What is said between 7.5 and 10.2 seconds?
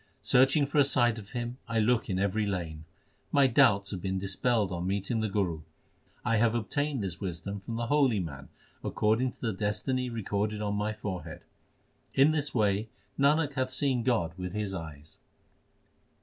from the holy man according to the destiny